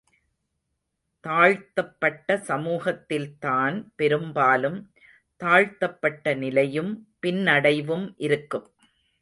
[1.23, 4.79] தாழ்த்தப்பட்ட சமூகத்தில்தான் பெரும்பாலும்
[5.41, 6.91] தாழ்த்தப்பட்ட நிலையும்
[7.21, 8.67] பின்னடைவும் இருக்கும்.